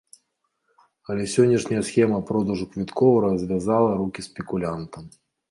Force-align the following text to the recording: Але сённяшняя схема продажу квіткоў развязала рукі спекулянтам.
Але 1.13 1.23
сённяшняя 1.33 1.83
схема 1.89 2.19
продажу 2.31 2.65
квіткоў 2.73 3.13
развязала 3.27 3.91
рукі 4.01 4.27
спекулянтам. 4.31 5.03